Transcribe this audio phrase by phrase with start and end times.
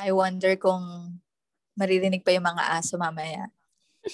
[0.00, 0.80] I wonder kung
[1.76, 3.52] maririnig pa yung mga aso mamaya.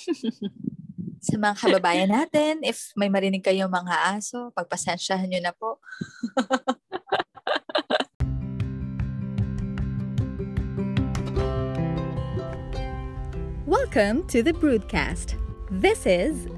[1.23, 5.79] Sa mga kababayan natin, if may marinig kayong mga aso, pagpasensyahan nyo na po.
[13.69, 15.37] Welcome to the Broadcast.
[15.71, 16.49] This is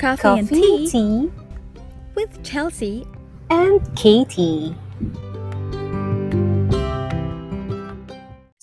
[0.00, 1.30] Coffee, Coffee and Tea tea
[2.16, 3.04] with Chelsea.
[3.50, 4.74] and Katie.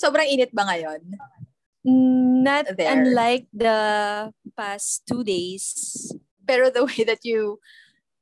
[0.07, 1.03] Sobrang init ba ngayon?
[1.83, 2.87] Not There.
[2.87, 3.75] unlike the
[4.55, 5.75] past two days.
[6.47, 7.59] Pero the way that you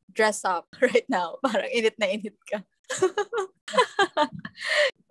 [0.09, 2.65] dress up right now, parang init na init ka.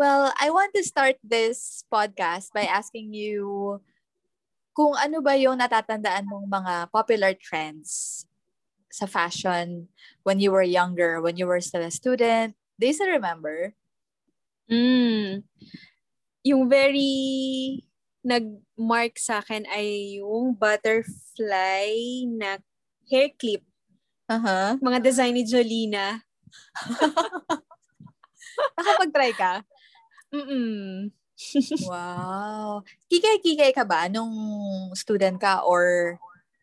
[0.03, 3.79] well, I want to start this podcast by asking you
[4.75, 8.27] kung ano ba yung natatandaan mong mga popular trends
[8.91, 9.87] sa fashion
[10.27, 12.59] when you were younger, when you were still a student.
[12.83, 13.79] Do you still remember?
[14.67, 15.47] Mm.
[16.45, 17.81] Yung very
[18.25, 21.93] nag-mark sa akin ay yung butterfly
[22.29, 22.61] na
[23.09, 23.65] hair clip.
[24.29, 24.81] Uh-huh.
[24.81, 26.25] Mga design ni Jolina.
[28.77, 29.61] Nakapag-try ka?
[30.33, 31.13] Mm-mm.
[31.91, 32.87] Wow.
[33.11, 34.31] Kikay-kikay ka ba nung
[34.95, 36.15] student ka or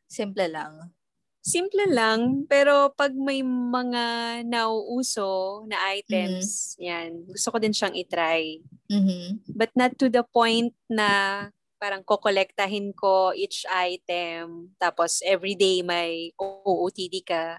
[0.08, 0.96] simple lang?
[1.42, 4.06] Simple lang, pero pag may mga
[4.46, 8.62] nauuso na items, yan, gusto ko din siyang itry.
[8.94, 9.50] Mhm.
[9.58, 11.50] But not to the point na
[11.82, 17.58] parang kokolektahin ko each item, tapos everyday may OOTD ka.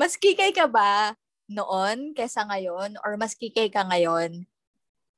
[0.00, 1.12] Mas kikay ka ba
[1.52, 4.48] noon kesa ngayon or mas kikay ka ngayon?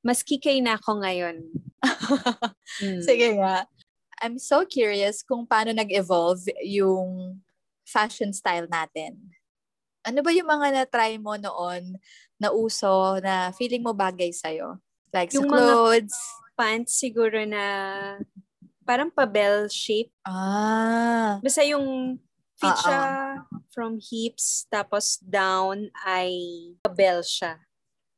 [0.03, 1.47] Mas kikay na ako ngayon.
[2.81, 3.03] Mm.
[3.03, 3.67] Sige nga.
[4.23, 7.37] I'm so curious kung paano nag-evolve yung
[7.83, 9.17] fashion style natin.
[10.01, 11.97] Ano ba yung mga na-try mo noon
[12.35, 14.81] na uso na feeling mo bagay sa'yo?
[15.13, 16.15] Like sa Yung mga- clothes?
[16.57, 17.63] Pants siguro na
[18.83, 20.09] parang pa-bell shape.
[20.25, 21.37] Ah.
[21.39, 22.17] Basta yung
[22.61, 22.77] Oo.
[22.77, 22.99] siya
[23.71, 26.33] from hips tapos down ay
[26.81, 27.57] pa-bell siya.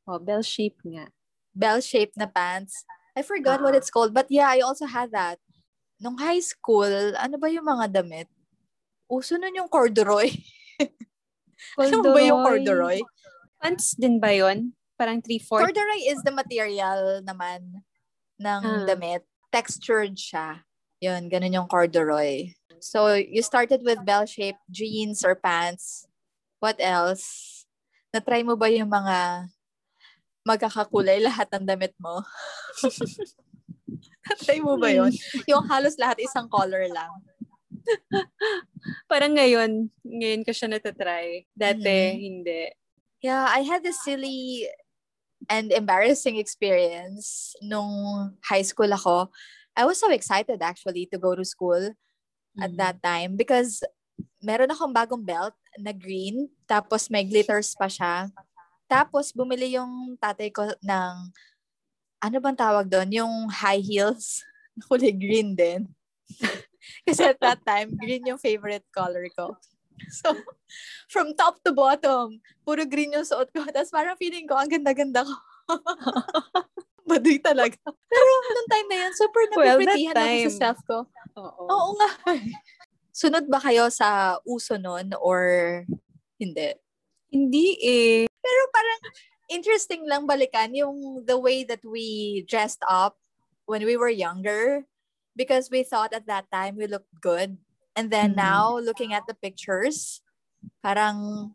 [0.03, 1.07] Oh, bell shape nga.
[1.53, 2.81] bell-shaped na pants.
[3.13, 3.77] I forgot what Ah.
[3.77, 4.09] it's called.
[4.09, 5.37] But yeah, I also had that.
[6.01, 8.25] Nung high school, ano ba yung mga damit?
[9.13, 10.33] Uso nun yung corduroy.
[11.77, 12.97] Alam mo ba yung corduroy?
[13.61, 14.73] Pants din ba yon?
[14.97, 15.69] Parang 3-4?
[15.69, 17.85] Corduroy is the material naman
[18.41, 18.85] ng Ah.
[18.89, 19.21] damit.
[19.53, 20.65] Textured siya.
[20.97, 22.57] Yun, ganun yung corduroy.
[22.81, 26.09] So, you started with bell-shaped jeans or pants.
[26.57, 27.63] What else?
[28.09, 29.47] Na-try mo ba yung mga
[30.43, 32.25] magkakakulay lahat ng damit mo?
[34.27, 35.11] Na-try mo ba yun?
[35.51, 37.11] Yung halos lahat isang color lang.
[39.11, 41.47] Parang ngayon, ngayon ko siya natatry.
[41.55, 42.19] Dati, Mhm.
[42.19, 42.63] hindi.
[43.23, 44.67] Yeah, I had this silly
[45.47, 47.91] and embarrassing experience nung
[48.43, 49.31] high school ako.
[49.75, 51.95] I was so excited actually to go to school
[52.59, 52.79] at Mhm.
[52.79, 53.81] that time because
[54.43, 58.29] meron akong bagong belt na green tapos may glitters pa siya.
[58.85, 61.13] Tapos bumili yung tatay ko ng
[62.23, 63.09] ano bang tawag doon?
[63.11, 64.43] Yung high heels.
[64.87, 65.89] Kulay green din.
[67.07, 69.55] Kasi at that time, green yung favorite color ko.
[70.09, 70.33] So,
[71.07, 73.63] from top to bottom, puro green yung suot ko.
[73.69, 75.33] Tapos parang feeling ko, ang ganda-ganda ko.
[77.09, 77.77] Baduy talaga.
[77.85, 80.97] Pero nung time na yun, super Well, that napipritihan ako sa self ko.
[81.39, 81.63] Oo.
[81.67, 82.09] Oo nga.
[83.13, 85.83] Sunod ba kayo sa uso nun or
[86.41, 86.73] hindi?
[87.29, 88.25] Hindi eh.
[88.25, 89.01] Pero parang
[89.51, 93.19] interesting lang balikan yung the way that we dressed up
[93.69, 94.87] when we were younger
[95.35, 97.57] because we thought at that time we looked good.
[97.93, 98.41] And then Mhm.
[98.41, 100.21] now, looking at the pictures,
[100.81, 101.51] parang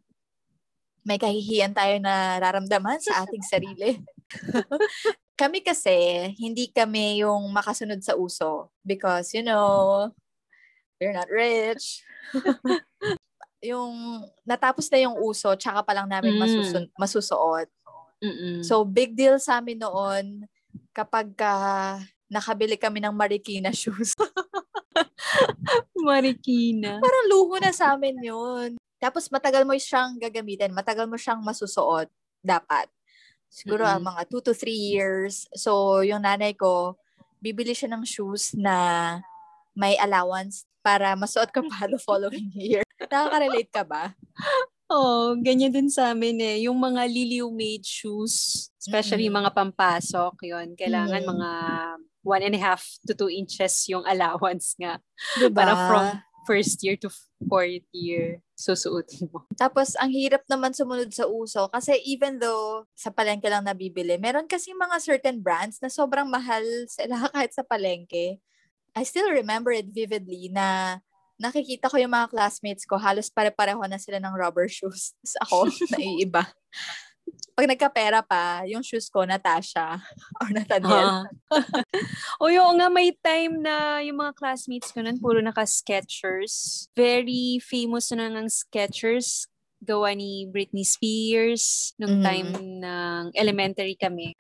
[1.03, 3.99] may kahihiyan tayo na nararamdaman sa ating sarili.
[5.41, 10.11] kami kasi, hindi kami yung makasunod sa uso because, you know,
[11.01, 12.03] we're not rich.
[13.65, 16.43] yung natapos na yung uso, tsaka pa lang namin Mm.
[16.43, 17.67] masusun- masusuot.
[18.19, 18.63] Mm-mm.
[18.67, 20.47] So, big deal sa amin noon
[20.91, 21.55] kapag ka
[22.29, 24.13] nakabili kami ng Marikina shoes.
[25.99, 27.01] Marikina.
[27.01, 28.69] Parang luho na sa amin yun.
[28.99, 32.11] Tapos matagal mo siyang gagamitin, matagal mo siyang masusuot,
[32.43, 32.91] dapat.
[33.49, 34.05] Siguro Mm-mm.
[34.05, 35.49] mga 2 to 3 years.
[35.55, 36.99] So, yung nanay ko,
[37.39, 39.19] bibili siya ng shoes na
[39.73, 42.83] may allowance para masuot ko pa the following year.
[42.99, 44.13] Nakaka-relate ka ba?
[44.91, 46.57] Oh, ganyan din sa amin eh.
[46.67, 49.39] Yung mga liliw made shoes, especially Mm-mm.
[49.47, 51.29] mga pampasok, yon Kailangan Mm.
[51.29, 51.51] mga
[52.29, 55.01] one and a half to two inches yung allowance nga.
[55.41, 55.65] Diba?
[55.65, 56.05] Para from
[56.45, 57.09] first year to
[57.49, 59.47] fourth year susuotin mo.
[59.55, 64.51] Tapos, ang hirap naman sumunod sa uso kasi even though sa palengke lang nabibili, meron
[64.51, 68.43] kasi mga certain brands na sobrang mahal sila kahit sa palengke.
[68.99, 70.99] I still remember it vividly na
[71.39, 75.15] nakikita ko yung mga classmates ko, halos pare-pareho na sila ng rubber shoes.
[75.23, 75.57] Tapos ako,
[75.95, 76.43] naiiba.
[77.53, 79.99] Pag nagkapera pa, yung shoes ko, Natasha
[80.41, 81.27] or Nathaniel.
[82.43, 86.87] o yung nga, may time na yung mga classmates ko nun, puro naka-Skechers.
[86.95, 92.25] Very famous na ng Skechers gawa ni Britney Spears nung Mm.
[92.27, 92.51] time
[92.83, 94.35] ng elementary kami.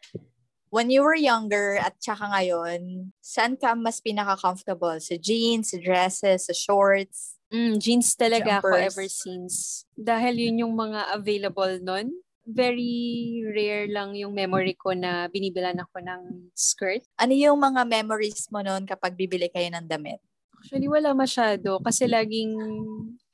[0.69, 5.01] When you were younger at tsaka ngayon, saan ka mas pinaka-comfortable?
[5.01, 7.39] Sa jeans, sa dresses, sa shorts?
[7.49, 8.85] Mm, jeans talaga ako Jumpers.
[8.93, 9.55] ever since.
[9.97, 12.13] Dahil yun yung mga available nun.
[12.49, 16.23] Very rare lang yung memory ko na binibilan ako ng
[16.57, 17.05] skirt.
[17.21, 20.17] Ano yung mga memories mo noon kapag bibili kayo ng damit?
[20.59, 21.77] Actually, wala masyado.
[21.85, 22.57] Kasi laging,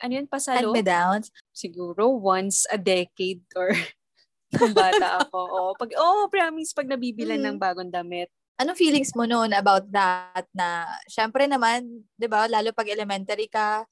[0.02, 0.74] ano yun, pasalo?
[0.74, 1.30] Hand-me-downs?
[1.54, 3.70] Siguro once a decade or
[4.60, 5.38] kung bata ako.
[5.38, 7.46] Oh, pag, oh, promise, pag nabibilan Mm.
[7.54, 8.28] ng bagong damit.
[8.54, 13.82] Anong feelings mo noon about that na, syempre naman, di ba, lalo pag elementary ka,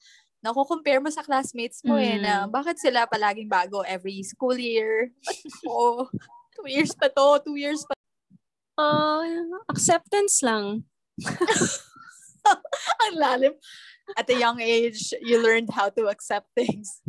[0.43, 2.23] nakukompare mo sa classmates mo eh, Mm.
[2.23, 5.15] na bakit sila palaging bago every school year?
[5.23, 5.79] Ba't ako?
[6.59, 7.95] Two years pa to, two years pa.
[8.77, 9.25] Ah,
[9.71, 10.85] acceptance lang.
[13.09, 13.55] Ang lalim.
[14.19, 17.01] At a young age, you learned how to accept things.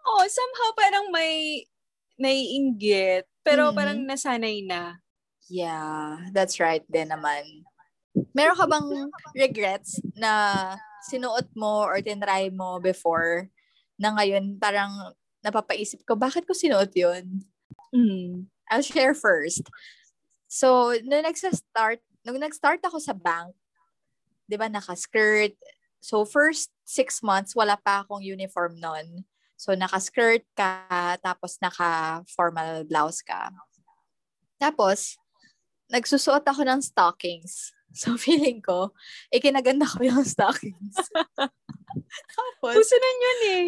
[0.00, 1.68] Oh, somehow parang may
[2.16, 3.28] naiinggit.
[3.44, 3.76] Pero Mhm.
[3.76, 4.96] parang nasanay na.
[5.46, 7.68] Yeah, that's right din naman.
[8.32, 8.88] Meron ka bang
[9.36, 10.74] regrets na
[11.08, 13.48] sinuot mo or tinry mo before
[14.00, 17.44] na ngayon parang napapaisip ko, bakit ko sinuot yun?
[17.92, 18.48] Mm.
[18.70, 19.66] I'll share first.
[20.46, 23.56] So, nung nagsa-start, nung nag-start ako sa bank,
[24.46, 25.56] di ba, naka-skirt.
[25.98, 29.26] So, first six months, wala pa akong uniform nun.
[29.54, 33.52] So, naka-skirt ka, tapos naka-formal blouse ka.
[34.58, 35.18] Tapos,
[35.90, 37.74] nagsusuot ako ng stockings.
[37.92, 38.94] So, feeling ko,
[39.30, 40.96] ikinaganda ko yung stockings.
[42.38, 43.66] tapos, Puso na yun eh.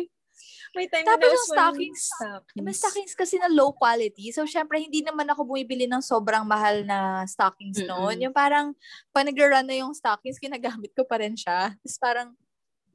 [0.73, 2.65] May time Tapos na yung stockings, stockings.
[2.65, 4.33] May stockings kasi na low quality.
[4.33, 8.17] So, syempre, hindi naman ako bumibili ng sobrang mahal na stockings noon.
[8.17, 8.25] Mm-mm.
[8.25, 8.73] Yung parang,
[9.13, 11.77] pag nag-run na yung stockings, ginagamit ko pa rin siya.
[11.77, 12.33] Tapos parang,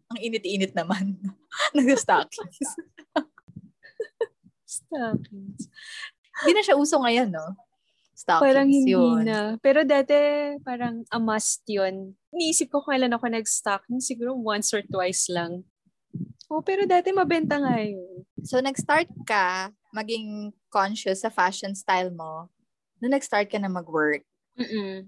[0.10, 1.22] ang init-init naman.
[1.78, 2.70] Nag-stockings.
[4.66, 5.70] Stockings.
[6.42, 7.46] hindi na siya uso ngayon, no?
[8.18, 9.30] Stockings, Parang hindi yun.
[9.30, 9.62] na.
[9.62, 10.18] Pero dati,
[10.66, 12.18] parang a must yun.
[12.34, 14.02] Iniisip ko kailan ako nag-stocking.
[14.02, 15.62] Siguro once or twice lang.
[16.50, 18.26] Oh, pero dati mabenta nga yun.
[18.42, 22.50] So, nag-start ka maging conscious sa fashion style mo
[22.98, 24.26] nung nag-start ka na mag-work.
[24.58, 25.06] Mm-mm.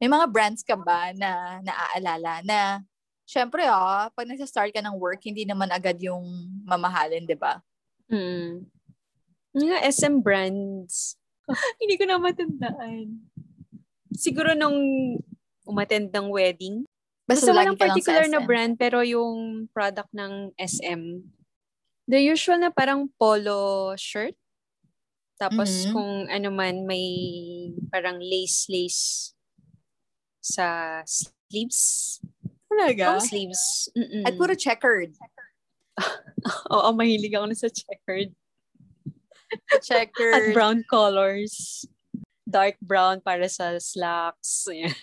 [0.00, 2.80] May mga brands ka ba na naaalala na
[3.28, 6.24] syempre ah, pag nagsa-start ka ng work, hindi naman agad yung
[6.64, 7.60] mamahalin, di ba?
[8.08, 8.64] Mm.
[9.52, 11.19] Yung SM brands.
[11.80, 13.06] Hindi ko na matandaan.
[14.14, 14.76] Siguro nung
[15.64, 16.84] umattend ng wedding.
[17.30, 21.22] Basta lagi walang particular na brand, pero yung product ng SM.
[22.10, 24.34] The usual na parang polo shirt.
[25.38, 25.92] Tapos Mhm.
[25.94, 27.06] kung ano man, may
[27.88, 29.32] parang lace-lace
[30.42, 32.18] sa sleeves.
[32.66, 33.14] Talaga?
[33.14, 33.88] Long sleeves.
[33.94, 34.26] Mm-mm.
[34.26, 35.14] At puro checkered.
[36.74, 38.34] Oo, mahilig ako na sa checkered.
[39.74, 40.54] At Checkered.
[40.54, 41.84] brown colors.
[42.46, 44.66] Dark brown para sa slacks.
[44.70, 44.94] Ayan.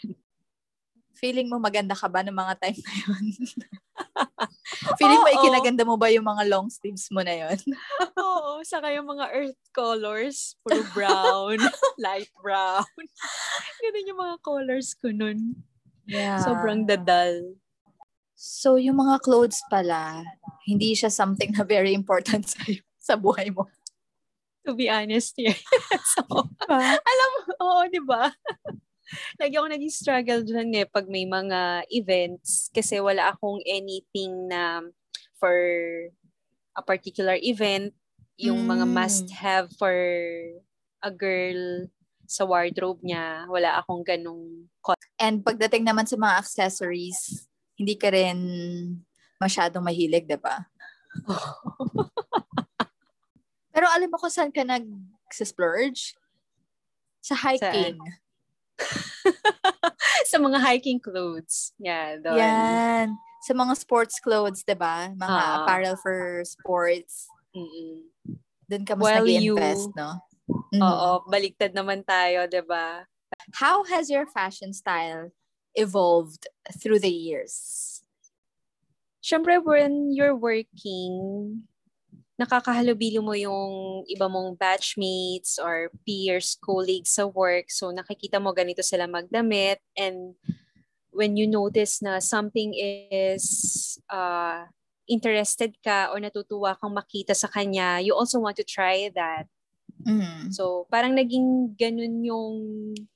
[1.17, 3.25] Feeling mo maganda ka ba ng mga time na yun?
[5.01, 5.37] Feeling mo Oo.
[5.41, 7.57] ikinaganda mo ba yung mga long sleeves mo na yun?
[8.21, 10.53] Oo, saka yung mga earth colors.
[10.61, 11.57] Puro brown,
[12.05, 12.85] light brown.
[13.81, 15.57] Ganun yung mga colors ko nun.
[16.05, 16.37] Yeah.
[16.45, 17.57] Sobrang dadal.
[18.37, 20.21] So, yung mga clothes pala,
[20.69, 22.61] hindi siya something na very important sa
[23.01, 23.65] sa buhay mo.
[24.67, 25.55] To be honest here.
[26.11, 26.27] so,
[26.67, 28.27] alam mo, oo, di ba?
[29.39, 34.83] Lagi ako naging struggle dyan eh pag may mga events kasi wala akong anything na
[35.39, 35.55] for
[36.75, 37.95] a particular event,
[38.35, 38.93] yung mga Mm.
[38.93, 39.95] must-have for
[40.99, 41.87] a girl
[42.27, 44.67] sa wardrobe niya, wala akong ganong
[45.17, 47.47] And pagdating naman sa mga accessories,
[47.79, 48.37] hindi ka rin
[49.39, 50.67] masyadong mahilig, di ba?
[53.77, 56.17] Pero alam mo kung saan ka nag-splurge?
[57.21, 58.01] Sa hiking.
[60.33, 61.77] sa mga hiking clothes.
[61.77, 62.41] Yeah, doon.
[62.41, 63.07] Yan.
[63.45, 65.13] Sa mga sports clothes, di ba?
[65.13, 65.61] Mga Ah.
[65.61, 67.29] apparel for sports.
[67.53, 68.09] Mm-mm.
[68.65, 70.09] Doon ka mas While nag-invest, you- no?
[70.73, 70.81] Mm.
[70.81, 73.05] Oo, baliktad naman tayo, 'di ba?
[73.61, 75.29] How has your fashion style
[75.77, 76.49] evolved
[76.81, 77.93] through the years?
[79.19, 81.67] syempre when you're working,
[82.37, 87.73] nakakahalubilo mo yung iba mong batchmates or peers, colleagues sa work.
[87.73, 90.37] So nakikita mo ganito sila magdamit and
[91.09, 94.69] when you notice na something is uh,
[95.09, 99.49] interested ka or natutuwa kang makita sa kanya, you also want to try that.
[100.05, 100.53] Mm.
[100.53, 102.55] So, parang naging ganun yung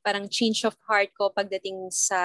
[0.01, 2.17] parang change of heart ko pagdating sa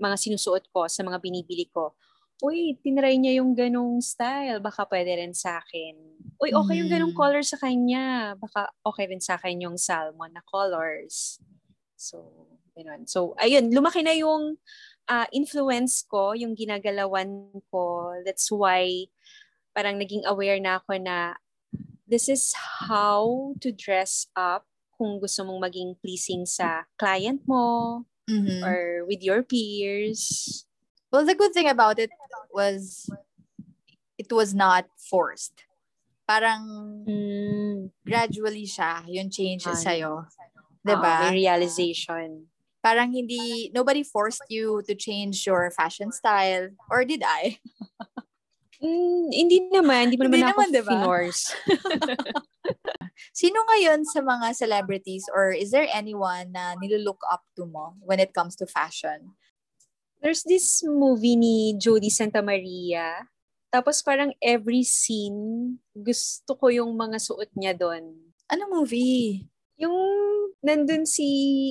[0.00, 1.92] mga sinusuot ko, sa mga binibili ko.
[2.40, 4.60] Uy, tinry niya yung ganong style.
[4.64, 5.92] Baka pwede rin sa akin.
[6.40, 7.20] Uy, okay yung ganong Mm.
[7.20, 8.32] color sa kanya.
[8.40, 11.36] Baka okay rin sa akin yung salmon na colors.
[12.00, 13.04] So, ganun.
[13.04, 14.56] So, ayun, lumaki na yung
[15.10, 18.14] ah, influence ko, yung ginagalawan ko.
[18.22, 19.10] That's why
[19.74, 21.34] parang naging aware na ako na
[22.06, 22.54] this is
[22.86, 28.62] how to dress up kung gusto mong maging pleasing sa client mo Mhm.
[28.62, 28.78] or
[29.10, 30.62] with your peers.
[31.10, 32.10] Well, the good thing about it
[32.54, 33.10] was
[34.16, 35.66] it was not forced.
[36.24, 36.62] Parang
[37.02, 37.90] Mm.
[38.06, 39.90] gradually siya, yung changes Ah.
[39.90, 40.12] sa'yo.
[40.22, 40.30] Ah,
[40.86, 41.14] 'Di ba?
[41.26, 42.46] may realization.
[42.80, 46.72] Parang hindi, nobody forced you to change your fashion style.
[46.88, 47.58] Or did I?
[48.80, 50.08] Mm, hindi naman.
[50.08, 50.88] Hindi mo Hindi naman ako naman, diba?
[50.88, 51.38] finors.
[53.36, 58.16] Sino ngayon sa mga celebrities or is there anyone na nilulook up to mo when
[58.16, 59.36] it comes to fashion?
[60.20, 63.24] There's this movie ni Jodie Santa Maria.
[63.72, 68.34] Tapos parang every scene, gusto ko yung mga suot niya doon.
[68.52, 69.48] Ano movie?
[69.80, 69.96] Yung
[70.60, 71.24] nandun si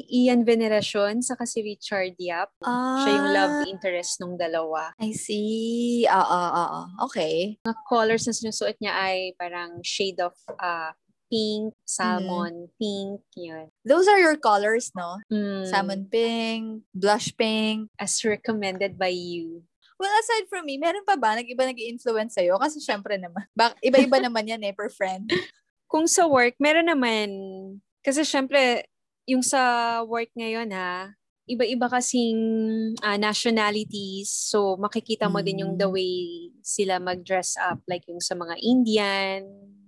[0.09, 2.49] Ian Veneracion saka si Richard Yap.
[2.65, 4.97] Ah, Siya yung love interest nung dalawa.
[4.97, 6.09] I see.
[6.09, 6.81] Oo, oo, oo.
[7.05, 7.61] Okay.
[7.61, 10.89] Mga colors na sinusuot niya ay parang shade of uh,
[11.29, 13.69] pink, salmon, pink, yun.
[13.85, 15.21] Those are your colors, no?
[15.29, 17.87] Mm, Salmon pink, blush pink.
[17.95, 19.63] As recommended by you.
[19.95, 22.55] Well, aside from me, meron pa ba nag-iba nag-influence sa'yo?
[22.57, 25.27] Kasi syempre naman, bak- iba-iba naman yan eh, per friend.
[25.85, 27.27] Kung sa work, meron naman.
[27.99, 28.87] Kasi syempre,
[29.27, 29.59] yung sa
[30.07, 31.13] work ngayon ha,
[31.45, 32.37] iba-iba kasing
[33.01, 34.29] ah, nationalities.
[34.29, 35.93] So, makikita mo din yung the Mm.
[35.93, 36.13] way
[36.61, 37.81] sila mag-dress up.
[37.83, 39.41] Like yung sa mga Indian,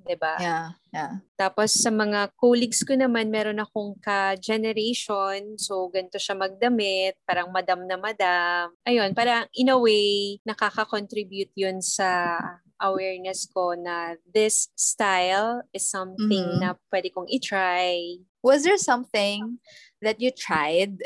[0.05, 0.35] 'di ba?
[0.41, 1.13] Yeah, yeah.
[1.37, 5.57] Tapos sa mga colleagues ko naman, meron akong ka-generation.
[5.57, 7.17] So, ganito siya magdamit.
[7.25, 8.77] Parang madam na madam.
[8.85, 12.37] Ayun, parang in a way, nakaka-contribute yun sa
[12.77, 16.61] awareness ko na this style is something Mhm.
[16.61, 18.21] na pwede kong i-try.
[18.45, 19.61] Was there something
[20.01, 21.01] that you tried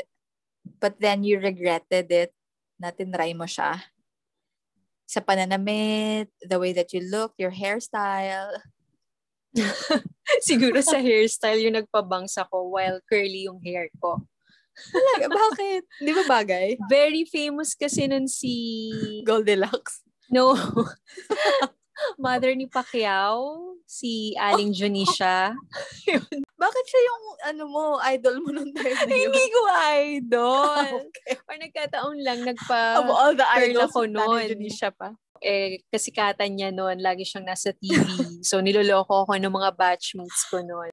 [0.80, 2.32] but then you regretted it
[2.80, 3.88] na tinry mo siya?
[5.08, 8.52] Sa pananamit, the way that you look, your hairstyle.
[10.48, 14.20] Siguro sa hairstyle yung nagpabangs ako while curly yung hair ko.
[14.76, 15.82] Talaga, bakit?
[16.04, 16.76] Di ba bagay?
[16.92, 18.92] Very famous kasi nun si
[19.24, 20.04] Goldilocks.
[20.28, 20.52] No.
[22.20, 25.56] Mother ni Pacquiao, si Aling Junisha.
[26.60, 29.32] Bakit siya yung, ano mo, idol mo nung time na yun?
[29.32, 29.60] Hindi ko
[29.96, 31.08] idol.
[31.08, 31.40] Okay.
[31.40, 33.00] Or nagkataon lang, nagpa...
[33.00, 34.40] Of all the idols, Nanay nun.
[34.56, 35.16] Junisha pa.
[35.42, 38.04] Eh, kasikatan niya noon, lagi siyang nasa TV.
[38.48, 40.92] so, niloloko ako ng mga batchmates ko noon.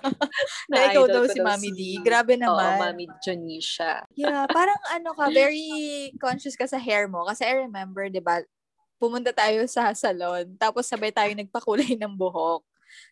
[0.70, 1.80] Na ikaw idol daw si Mami D.
[2.00, 2.80] Grabe Oo, naman.
[2.80, 4.04] Mami Janisha.
[4.16, 7.24] Yeah, parang ano ka, very conscious ka sa hair mo.
[7.28, 8.42] Kasi I remember, di ba,
[8.98, 12.64] pumunta tayo sa salon, tapos sabay tayo nagpakulay ng buhok.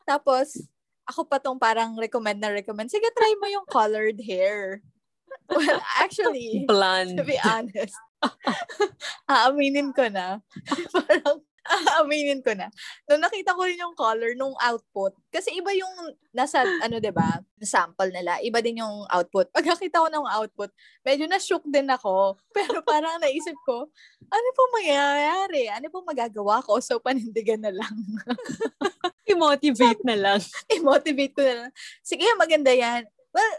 [0.08, 0.56] Tapos,
[1.04, 4.80] ako pa tong parang recommend na recommend, sige, try mo yung colored hair.
[5.48, 7.16] Well, actually, Blonde.
[7.18, 7.96] to be honest,
[9.30, 10.38] aaminin ko na.
[10.94, 12.68] parang, aaminin ko na.
[13.06, 15.94] Nung nakita ko rin yung color nung output, kasi iba yung
[16.34, 19.50] nasa, ano, ba sample nila, iba din yung output.
[19.54, 20.70] Pag nakita ko ng output,
[21.06, 22.34] medyo na-shook din ako.
[22.56, 23.86] Pero parang naisip ko,
[24.26, 25.70] ano pong mangyayari?
[25.70, 26.82] Ano pong magagawa ko?
[26.82, 27.94] So, panindigan na lang.
[29.30, 30.40] I-motivate na lang.
[30.66, 31.70] I-motivate ko na lang.
[32.02, 33.06] Sige, maganda yan.
[33.32, 33.54] Well,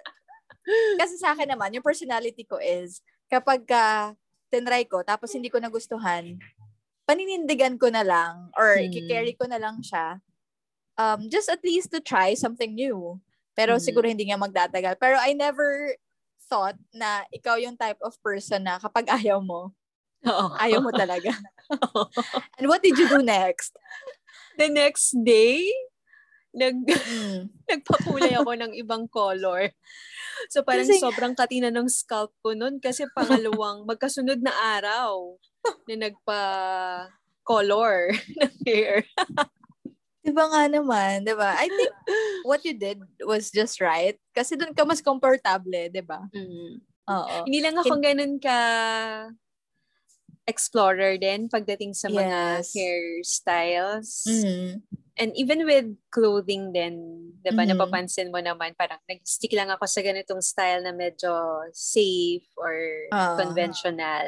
[0.99, 4.13] kasi sa akin naman, yung personality ko is, kapag ka
[4.53, 6.37] tinry ko, tapos hindi ko nagustuhan,
[7.09, 8.93] paninindigan ko na lang, or Hmm.
[8.93, 10.21] i-carry ko na lang siya,
[11.01, 13.17] um, just at least to try something new.
[13.57, 13.81] Pero Hmm.
[13.81, 15.01] siguro hindi nga magdatagal.
[15.01, 15.97] Pero I never
[16.45, 19.73] thought na ikaw yung type of person na kapag ayaw mo,
[20.21, 20.45] Oo.
[20.61, 21.33] ayaw mo talaga.
[22.61, 23.73] And what did you do next?
[24.57, 25.65] The next day,
[26.53, 26.77] nag
[27.13, 27.49] Mm.
[27.65, 29.73] nagpakulay ako ng ibang color.
[30.49, 35.37] So parang Kasi- sobrang katina ng scalp ko noon kasi pangalawang magkasunod na araw
[35.89, 37.97] na nagpa-color
[38.39, 39.05] ng hair.
[40.23, 41.51] Diba nga naman, diba?
[41.51, 41.91] I think
[42.47, 44.15] what you did was just right.
[44.31, 46.23] Kasi doon ka mas komportable, diba?
[47.11, 47.43] Oo.
[47.43, 48.57] Hindi lang ako ganun ka
[50.47, 52.73] explorer din pagdating sa mga Yes.
[52.75, 54.27] hairstyles.
[54.27, 54.83] Mm.
[55.19, 56.95] And even with clothing din,
[57.45, 57.63] 'di ba?
[57.63, 57.69] Mhm.
[57.69, 61.31] Napapansin mo naman parang nag-stick lang ako sa ganitong style na medyo
[61.73, 62.73] safe or
[63.11, 63.35] Ah.
[63.37, 64.25] conventional.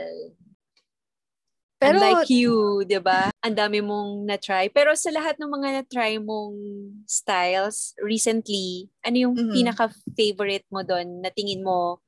[1.81, 2.55] Pero, Unlike you,
[2.87, 3.31] 'di ba?
[3.43, 4.71] Ang dami mong na-try.
[4.71, 6.55] Pero sa lahat ng mga na-try mong
[7.03, 9.51] styles recently, ano yung Mhm.
[9.51, 11.99] pinaka-favorite mo doon na tingin mo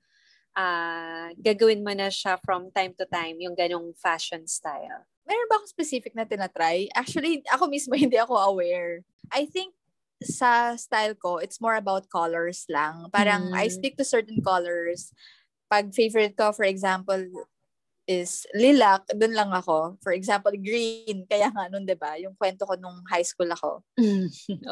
[0.57, 5.05] ah gagawin mo na siya from time to time, yung ganong fashion style?
[5.27, 6.87] meron ba akong specific na tinatry?
[6.95, 9.03] Actually, ako mismo hindi ako aware.
[9.29, 9.75] I think
[10.23, 13.11] sa style ko, it's more about colors lang.
[13.11, 13.75] Parang I Mm.
[13.75, 15.11] stick to certain colors.
[15.67, 17.19] Pag favorite ko, for example,
[18.07, 19.99] is lilac, dun lang ako.
[19.99, 21.27] For example, green.
[21.31, 23.83] Kaya nga nun, 'di ba Yung kwento ko nung high school ako.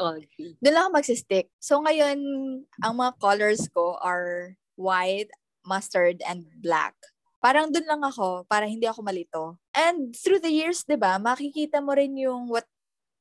[0.00, 0.56] All green.
[0.64, 1.52] Doon lang ako magsistick.
[1.60, 2.16] So ngayon,
[2.80, 5.28] ang mga colors ko are white,
[5.66, 6.94] mustard, and black.
[7.42, 9.42] Parang doon lang ako para hindi ako malito.
[9.76, 12.66] And through the years, 'di ba, makikita mo rin yung what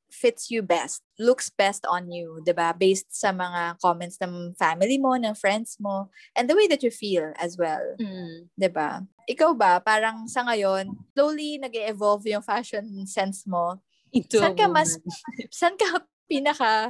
[0.07, 2.71] fits you best, looks best on you, 'di ba?
[2.71, 6.93] Based sa mga comments ng family mo, ng friends mo, and the way that you
[6.93, 8.47] feel as well, Mm.
[8.55, 9.03] 'di ba?
[9.25, 13.81] Ikaw ba, parang sa ngayon, slowly nag-evolve yung fashion sense mo.
[14.13, 14.95] Ito Saan ka mas.
[15.59, 16.89] Saan ka pinaka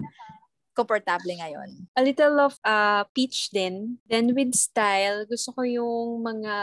[0.75, 1.88] komportable ngayon?
[1.96, 3.98] A little of uh, peach din.
[4.05, 6.53] Then with style, gusto ko yung mga,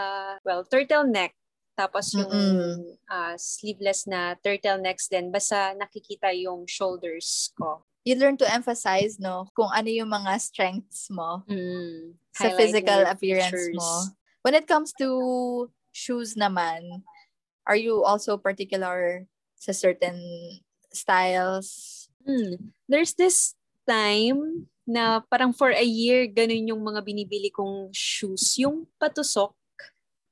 [0.45, 1.33] well, turtleneck.
[1.73, 3.01] Tapos yung Mm-mm.
[3.09, 5.33] uh, sleeveless na turtlenecks din.
[5.33, 7.83] Basta nakikita yung shoulders ko.
[8.05, 12.19] You learn to emphasize, no, kung ano yung mga strengths mo Mm.
[12.35, 13.79] sa physical appearance features.
[13.79, 14.11] mo.
[14.43, 17.07] When it comes to shoes naman,
[17.65, 20.19] are you also particular sa certain
[20.91, 22.11] styles?
[22.27, 22.75] Mm.
[22.91, 23.55] There's this
[23.87, 28.59] time na parang for a year, ganun yung mga binibili kong shoes.
[28.59, 29.55] Yung patusok.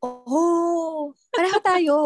[0.00, 1.96] Oh, pareho tayo.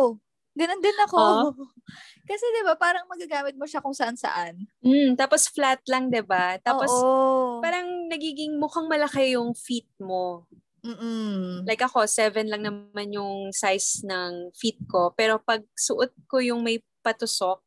[0.55, 1.19] Ganon din ako.
[1.19, 1.51] Ah.
[2.31, 4.57] Kasi 'di ba, parang magagamit mo siya kung saan-saan.
[4.81, 6.57] Mm, tapos flat lang, 'di ba?
[6.63, 7.61] Tapos Oo.
[7.61, 10.47] parang nagiging mukhang malaki yung feet mo.
[10.85, 11.65] Mm-mm.
[11.65, 15.17] Like ako, seven lang naman yung size ng feet ko.
[15.17, 17.61] Pero pag suot ko yung may patusok,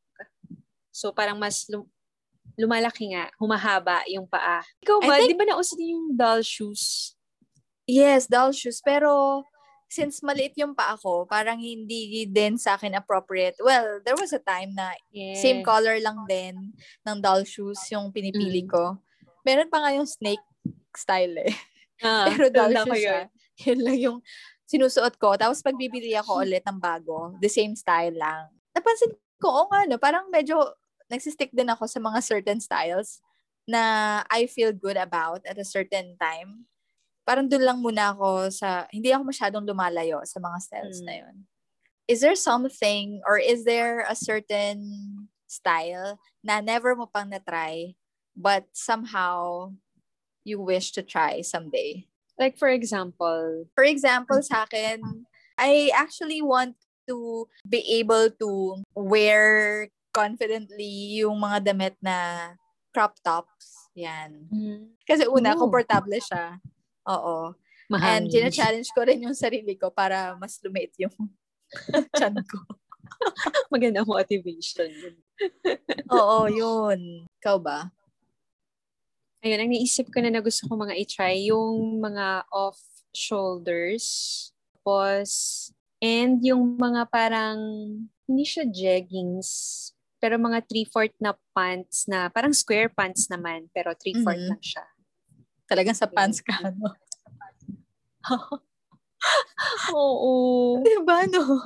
[0.93, 1.89] so parang mas lum-
[2.57, 4.65] lumalaki nga, humahaba yung paa.
[4.81, 7.13] Ikaw ba, think- di ba nauso din yung doll shoes?
[7.85, 8.81] Yes, doll shoes.
[8.83, 9.41] Pero
[9.87, 13.55] since maliit yung paa ko, parang hindi din sa akin appropriate.
[13.63, 15.39] Well, there was a time na Yeah.
[15.39, 16.75] same color lang din
[17.07, 18.69] ng doll shoes yung pinipili Mm.
[18.69, 18.83] ko.
[19.47, 20.43] Meron pa nga yung snake
[20.91, 21.55] style eh.
[22.03, 23.31] Ah, Pero doll shoes siya.
[23.63, 24.17] Yun lang yung
[24.67, 25.39] sinusuot ko.
[25.39, 28.51] Tapos pag bibili ako ulit ng bago, the same style lang.
[28.75, 30.59] Napansin ko, oo nga, no, parang medyo
[31.11, 33.19] nagsistick din ako sa mga certain styles
[33.67, 36.67] na I feel good about at a certain time.
[37.27, 41.07] Parang doon lang muna ako sa, hindi ako masyadong lumalayo sa mga styles Mm.
[41.07, 41.35] na yun.
[42.07, 44.79] Is there something or is there a certain
[45.47, 47.95] style na never mo pang na-try
[48.31, 49.67] but somehow
[50.47, 52.07] you wish to try someday?
[52.39, 55.27] Like for example, For example, sa akin,
[55.59, 56.79] I actually want
[57.11, 62.49] to be able to wear confidently yung mga damit na
[62.89, 63.93] crop tops.
[63.93, 64.49] Yan.
[65.05, 65.61] Kasi una, Oh.
[65.61, 66.57] komportable siya.
[67.05, 67.53] Oo.
[67.87, 68.27] And mahangin.
[68.33, 71.13] gina-challenge ko rin yung sarili ko para mas lumiit yung
[72.17, 72.57] chan ko.
[73.73, 74.89] Maganda motivation.
[76.09, 77.23] Oo, yun.
[77.39, 77.93] Ikaw ba?
[79.45, 84.05] Ayun, ang naisip ko na na gusto ko mga i-try, yung mga off-shoulders.
[84.81, 85.29] Tapos,
[86.01, 87.59] and yung mga parang,
[88.27, 89.47] hindi siya jeggings,
[90.27, 94.51] pero mga 3-4 na pants na, parang square pants naman, pero 3-4 Mhm.
[94.51, 94.83] lang siya.
[95.71, 96.91] Talagang sa pants ka, no?
[99.95, 100.31] Oo.
[100.83, 101.63] Diba, no?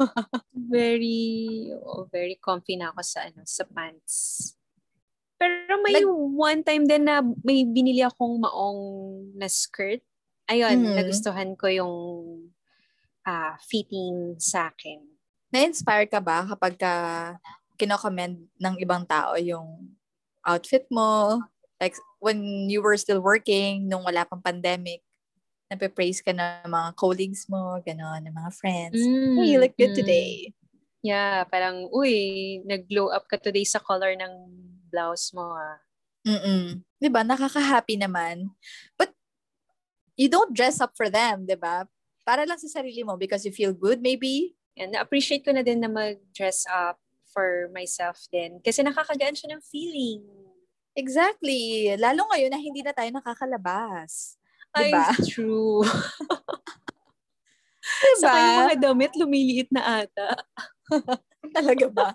[0.54, 4.54] Very, oh, very comfy na ako sa, ano, sa pants.
[5.41, 8.82] Pero may Nag- one time din na may binili akong maong
[9.41, 10.06] na skirt.
[10.45, 11.02] Ayun, Mhm.
[11.02, 11.95] nagustuhan ko yung
[13.26, 15.02] ah, fitting sa akin.
[15.50, 16.93] Na-inspire ka ba kapag ka
[17.81, 19.89] kinokomment ng ibang tao yung
[20.45, 21.41] outfit mo?
[21.81, 25.01] Like, when you were still working, nung wala pang pandemic,
[25.65, 29.01] nape-praise ka ng mga colleagues mo, gano'n, ng mga friends.
[29.01, 29.99] Mm, Hey, you look good mm.
[30.03, 30.53] today.
[31.01, 34.33] Yeah, parang, uy, nag-glow up ka today sa color ng
[34.93, 35.57] blouse mo.
[35.57, 35.81] Ah.
[36.21, 36.85] Mm-mm.
[37.01, 38.53] 'Di ba Nakaka-happy naman.
[38.93, 39.09] But,
[40.13, 41.89] you don't dress up for them, 'di ba
[42.21, 44.53] Para lang sa sarili mo because you feel good, maybe.
[44.77, 47.00] And na-appreciate ko na din na mag-dress up
[47.31, 48.59] for myself din.
[48.59, 50.21] Kasi nakakagaan siya ng feeling.
[50.93, 51.95] Exactly.
[51.95, 54.35] Lalo ngayon na hindi na tayo nakakalabas.
[54.71, 55.07] Ay, Diba?
[55.27, 55.83] true.
[57.81, 58.19] Diba?
[58.23, 60.29] Saka yung mga damit, lumiliit na ata.
[61.58, 62.10] Talaga ba?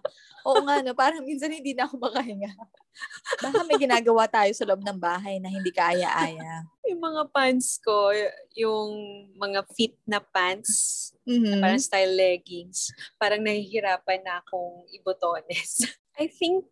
[0.46, 0.94] Oo nga, no?
[0.94, 2.50] Parang minsan hindi na ako makahinga.
[3.44, 6.64] Baka may ginagawa tayo sa loob ng bahay na hindi kaaya-aya.
[6.86, 8.14] Yung mga pants ko,
[8.54, 8.90] yung
[9.36, 11.58] mga fit na pants, Mhm.
[11.58, 15.82] parang style leggings, parang nahihirapan na akong ibotones.
[16.22, 16.64] I think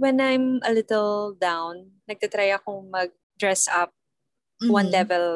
[0.00, 3.92] when I'm a little down, nagtatry akong mag-dress up
[4.66, 4.94] one Mhm.
[4.94, 5.26] level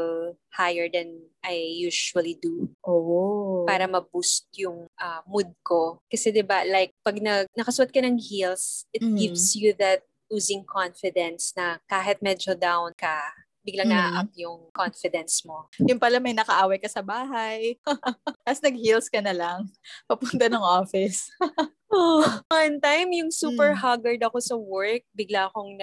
[0.55, 3.65] higher than I usually do Oo.
[3.69, 6.03] para ma-boost yung ah, mood ko.
[6.11, 9.17] Kasi 'di ba like pag nag nakasuot ka ng heels, it Mhm.
[9.19, 13.21] gives you that oozing confidence na kahit medyo down ka,
[13.63, 13.95] biglang Mhm.
[13.95, 15.69] na-up yung confidence mo.
[15.87, 17.77] Yung pala may nakaaway ka sa bahay.
[18.47, 19.71] Tapos nag-heels ka na lang.
[20.11, 21.31] Papunta ng office.
[22.51, 23.81] One time, yung super Mm.
[23.81, 25.77] haggard ako sa work, bigla akong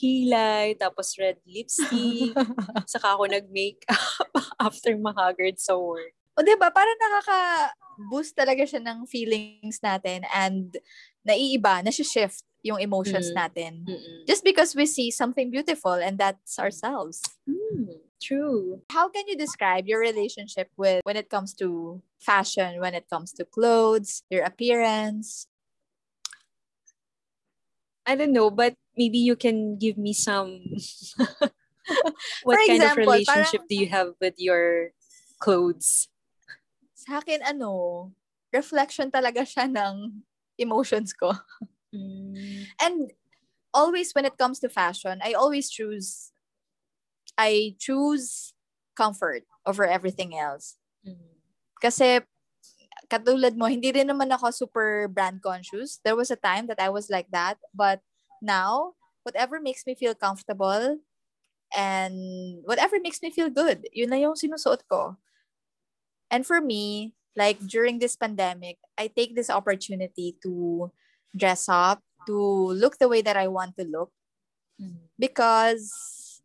[0.00, 2.32] nagkilay, tapos red lipstick,
[2.92, 6.16] saka ako nag-makeup after ma-haggard sa work.
[6.38, 10.80] O diba, parang nakaka-boost talaga siya ng feelings natin and
[11.20, 13.36] naiiba, nasi-shift yung emotions Mm.
[13.36, 13.72] natin.
[13.84, 14.24] Mm-mm.
[14.24, 17.20] Just because we see something beautiful and that's ourselves.
[17.48, 18.80] Mm, true.
[18.92, 23.32] How can you describe your relationship with when it comes to fashion, when it comes
[23.36, 25.48] to clothes, your appearance?
[28.06, 30.60] I don't know, but maybe you can give me some.
[32.42, 34.90] what For kind example, of relationship do you have with your
[35.38, 36.08] clothes?
[36.94, 38.12] Sa akin, ano,
[38.52, 40.22] reflection talaga siya ng
[40.58, 41.32] emotions ko.
[42.80, 43.12] And
[43.74, 46.32] always when it comes to fashion, I always choose
[47.38, 48.52] I choose
[48.96, 50.76] comfort over everything else.
[51.80, 52.20] Kasi
[53.10, 55.98] katulad mo, hindi rin naman ako super brand conscious.
[56.06, 58.00] There was a time that I was like that, but
[58.40, 58.94] now
[59.26, 61.02] whatever makes me feel comfortable
[61.76, 62.14] and
[62.64, 65.18] whatever makes me feel good, yun na yung sinusuot ko.
[66.30, 70.90] And for me, like during this pandemic, I take this opportunity to
[71.34, 72.38] dress up, to
[72.70, 74.10] look the way that I want to look
[75.18, 76.40] because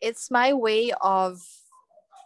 [0.00, 1.38] it's my way of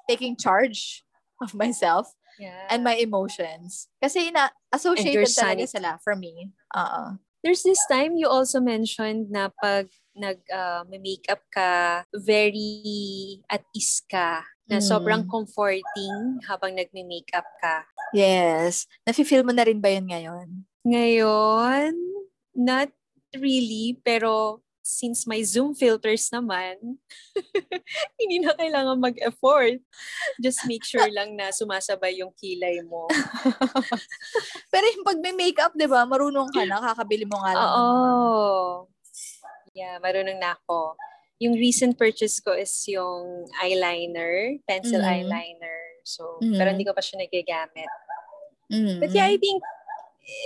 [0.09, 1.05] taking charge
[1.43, 2.73] of myself Yeah.
[2.73, 3.93] and my emotions.
[4.01, 6.57] Kasi ina associated talaga sila for me.
[6.73, 13.61] Uh, There's this time you also mentioned na pag nag uh, makeup ka, very at
[13.77, 14.85] ease ka, na Mm.
[14.85, 17.85] sobrang comforting habang nagme-makeup ka.
[18.17, 18.89] yes.
[19.05, 20.49] Nafe-feel mo na rin ba yun ngayon?
[20.85, 21.93] Ngayon,
[22.57, 22.89] not
[23.37, 26.77] really, pero since may Zoom filters naman,
[28.21, 29.79] hindi na kailangan mag-effort.
[30.41, 33.07] Just make sure lang na sumasabay yung kilay mo.
[34.73, 37.71] Pero yung pag may makeup, di ba, marunong ka na, kakabili mo nga lang.
[37.71, 38.89] Oo.
[39.73, 40.97] Yeah, marunong na ako.
[41.41, 45.09] Yung recent purchase ko is yung eyeliner, pencil Mhm.
[45.09, 45.79] eyeliner.
[46.05, 46.57] So, Mhm.
[46.59, 47.89] pero hindi ko pa siya nagagamit.
[48.71, 48.99] Mm.
[49.01, 49.63] But yeah, I think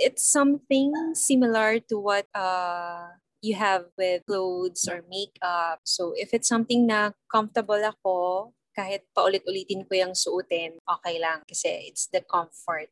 [0.01, 3.13] it's something similar to what uh
[3.45, 5.85] you have with clothes or makeup.
[5.85, 11.87] So if it's something na comfortable ako, kahit paulit-ulitin ko yung suotin, okay lang kasi
[11.87, 12.89] it's the comfort.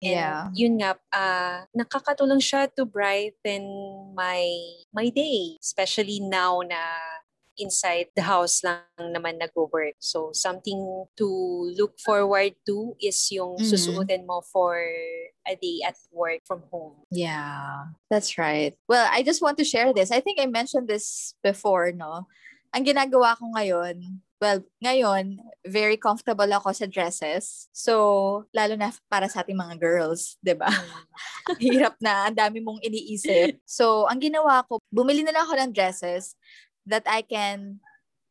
[0.00, 0.48] And Yeah.
[0.56, 3.68] yun nga, ah, nakakatulong siya to brighten
[4.16, 4.48] my
[4.96, 5.60] my day.
[5.60, 6.80] Especially now na
[7.60, 10.00] inside the house lang naman nag-work.
[10.00, 11.28] So, something to
[11.76, 13.68] look forward to is yung Mhm.
[13.68, 14.80] susuotin mo for
[15.44, 17.04] a day at work from home.
[17.12, 18.72] Yeah, that's right.
[18.88, 20.10] Well, I just want to share this.
[20.10, 22.26] I think I mentioned this before, no?
[22.72, 27.68] Ang ginagawa ko ngayon, well, ngayon, very comfortable ako sa dresses.
[27.76, 30.70] So, lalo na para sa ating mga girls, 'di ba?
[31.58, 33.58] Hirap na, ang dami mong iniisip.
[33.66, 36.38] So, ang ginawa ko, bumili na lang ako ng dresses
[36.86, 37.80] that I can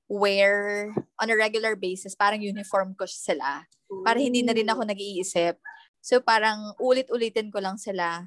[0.09, 0.89] wear
[1.21, 2.17] on a regular basis.
[2.17, 3.69] Parang uniform ko sila.
[4.05, 5.57] Para hindi na rin ako nag-iisip.
[6.01, 8.25] So, parang ulit-ulitin ko lang sila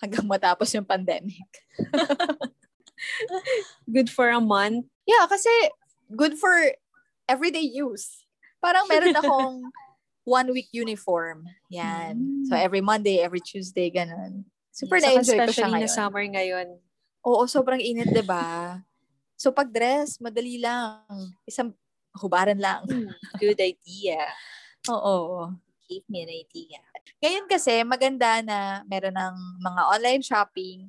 [0.00, 1.48] hanggang matapos yung pandemic.
[3.94, 4.86] Good for a month.
[5.02, 5.50] Yeah, kasi
[6.14, 6.54] good for
[7.26, 8.22] everyday use.
[8.62, 9.56] Parang meron akong
[10.38, 11.50] one week uniform.
[11.74, 12.46] Yan.
[12.46, 14.46] So, every Monday, every Tuesday, ganun.
[14.70, 15.82] Super Saka na-enjoy ko siya especially ngayon.
[15.82, 16.68] na summer ngayon.
[17.26, 18.78] Oo, sobrang init, 'di ba?
[19.42, 21.02] So, pag dress, madali lang.
[21.42, 21.74] Isang
[22.14, 22.86] hubaran lang.
[23.42, 24.22] Good idea.
[24.86, 25.50] Oo.
[25.90, 26.78] Gave me an idea.
[27.18, 30.86] Ngayon kasi, maganda na meron ng mga online shopping.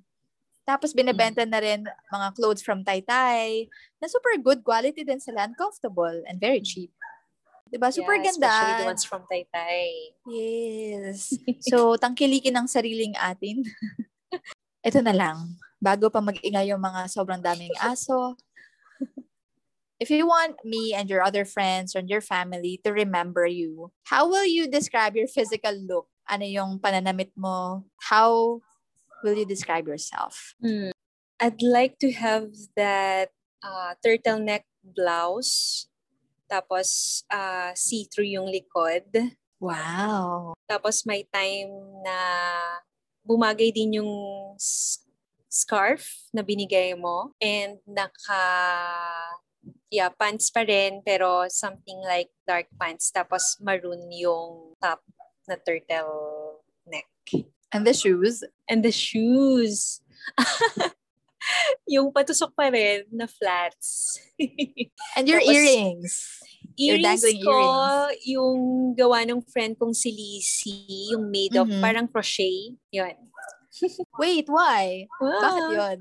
[0.70, 1.82] Tapos, binibenta na rin
[2.14, 3.66] mga clothes from Taytay
[3.98, 6.94] na super good quality din sila and comfortable and very cheap.
[7.74, 7.90] Diba?
[7.90, 8.54] Super yeah, ganda.
[8.54, 10.14] Especially the ones from Taytay.
[10.30, 11.34] Yes.
[11.74, 13.66] So, tangkilikin ang sariling atin.
[14.88, 15.58] Ito na lang.
[15.84, 18.40] Bago pa mag-ingay yung mga sobrang daming aso.
[20.04, 24.28] If you want me and your other friends and your family to remember you, how
[24.28, 28.60] will you describe your physical look ano yung pananamit mo, how
[29.24, 30.56] will you describe yourself?
[30.60, 30.92] Hmm.
[31.40, 35.88] I'd like to have that uh, turtleneck blouse.
[36.48, 39.36] Tapos, uh, see-through yung likod.
[39.60, 40.54] Wow.
[40.70, 41.72] Tapos, may time
[42.04, 42.18] na
[43.28, 44.12] bumagay din yung
[45.54, 47.38] scarf na binigay mo.
[47.38, 48.42] And naka,
[49.94, 53.14] yeah, pants pa rin, pero something like dark pants.
[53.14, 55.06] Tapos, maroon yung top
[55.46, 57.06] na turtle neck.
[57.70, 58.42] And the shoes.
[58.66, 60.02] And the shoes.
[61.94, 64.18] yung patusok pa rin na flats.
[65.18, 66.14] And your Tapos, earrings.
[66.74, 67.60] Your earrings dangling ko,
[68.26, 68.60] yung
[68.98, 71.82] gawa ng friend kong si Lizzie, yung made of Mhm.
[71.84, 72.74] parang crochet.
[72.90, 73.14] Yun.
[74.22, 75.08] Wait, why?
[75.20, 75.74] Bakit Wow.
[75.74, 75.98] yun?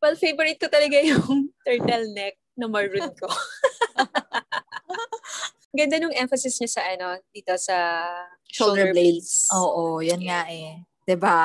[0.00, 3.28] Well, favorite ko talaga yung turtleneck na maroon ko.
[5.76, 7.76] Ganda nung emphasis niya sa ano, dito sa
[8.50, 9.46] Shoulder blades.
[9.54, 10.82] Oo, yan nga eh.
[11.14, 11.38] ba?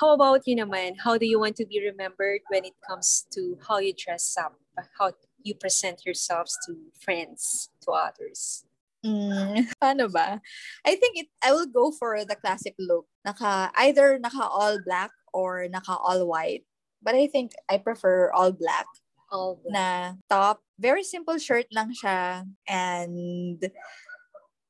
[0.00, 0.96] How about you naman?
[1.04, 4.56] How do you want to be remembered when it comes to how you dress up?
[4.96, 5.12] How
[5.44, 8.64] you present yourselves to friends, to others?
[9.02, 10.38] Mm, paano ba?
[10.86, 13.06] I think it I will go for the classic look.
[13.26, 16.62] Naka either naka all black or naka all white.
[17.02, 18.86] But I think I prefer all black
[19.30, 19.74] All black.
[19.74, 19.86] na
[20.30, 20.62] top.
[20.78, 23.58] Very simple shirt lang siya and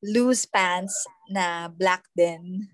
[0.03, 0.97] loose pants
[1.29, 2.69] na black din.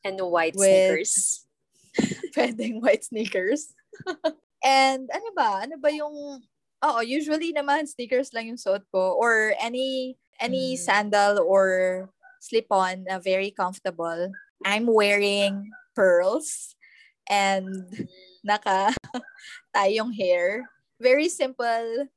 [0.00, 1.44] and white With- sneakers.
[2.32, 3.76] Pwedeng white sneakers.
[4.64, 5.60] and ano ba?
[5.68, 6.40] Ano ba yung
[6.80, 10.80] Oo, usually naman sneakers lang yung suot ko or any any Mm.
[10.80, 12.08] sandal or
[12.40, 14.32] slip-on na very comfortable.
[14.64, 16.74] I'm wearing pearls
[17.28, 17.68] and
[18.42, 18.92] naka
[19.76, 20.64] tie yung hair.
[21.00, 22.08] Very simple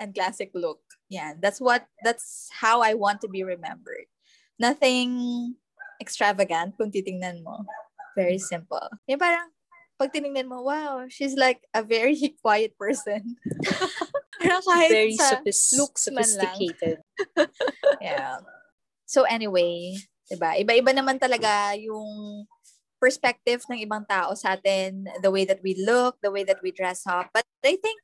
[0.00, 0.80] and classic look.
[1.08, 4.08] Yeah, that's what that's how I want to be remembered.
[4.60, 5.56] Nothing
[6.00, 7.64] extravagant kung titingnan mo.
[8.16, 8.88] Very simple.
[9.08, 9.52] Yung parang
[10.00, 13.36] pag tinignan mo, wow, she's like a very quiet person.
[14.40, 16.98] parang kahit Very sa sophis- looks sophisticated.
[18.00, 18.40] Yeah.
[19.04, 20.56] So anyway, 'di ba?
[20.56, 22.44] Iba-iba naman talaga yung
[23.00, 26.72] perspective ng ibang tao sa atin, the way that we look, the way that we
[26.72, 27.28] dress up.
[27.32, 28.00] But I think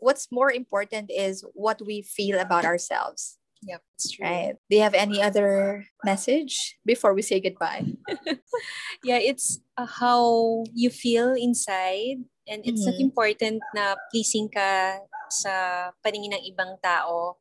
[0.00, 4.24] what's more important is what we feel about ourselves, Yep, it's true.
[4.26, 4.56] right?
[4.68, 7.86] Do you have any other message before we say goodbye?
[9.04, 13.06] Yeah, it's uh, how you feel inside and it's not Mhm.
[13.06, 15.52] important na pleasing ka sa
[16.00, 17.38] paningin ng ibang tao.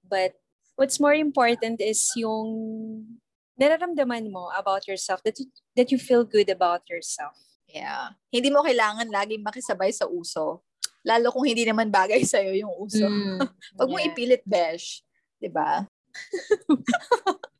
[0.00, 0.38] But
[0.74, 2.48] what's more important is yung
[3.56, 7.34] nararamdaman mo about yourself, that you, that you feel good about yourself.
[7.66, 8.14] Yeah.
[8.30, 10.62] Hindi mo kailangan laging makisabay sa uso.
[11.02, 13.06] Lalo kung hindi naman bagay sa'yo yung uso.
[13.78, 14.12] Pag mo Yeah.
[14.12, 15.02] ipilit, besh.
[15.36, 15.84] 'di ba?